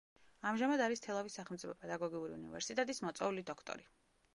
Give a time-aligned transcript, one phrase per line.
[0.51, 3.93] ამჟამად არის თელავის სახელმწიფო პედაგოგიური უნივერსიტეტის მოწვეული დოქტორი.